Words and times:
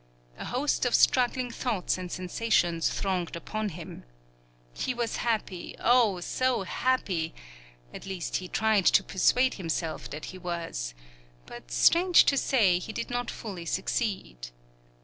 A 0.39 0.45
host 0.45 0.83
of 0.87 0.95
struggling 0.95 1.51
thoughts 1.51 1.95
and 1.95 2.11
sensations 2.11 2.89
thronged 2.89 3.35
upon 3.35 3.69
him. 3.69 4.03
He 4.73 4.95
was 4.95 5.17
happy, 5.17 5.75
oh, 5.79 6.21
so 6.21 6.63
happy! 6.63 7.35
at 7.93 8.07
least 8.07 8.37
he 8.37 8.47
tried 8.47 8.85
to 8.87 9.03
persuade 9.03 9.53
himself 9.61 10.09
that 10.09 10.25
he 10.33 10.39
was; 10.39 10.95
but 11.45 11.69
strange 11.71 12.25
to 12.25 12.35
say, 12.35 12.79
he 12.79 12.91
did 12.91 13.11
not 13.11 13.29
fully 13.29 13.67
succeed. 13.67 14.47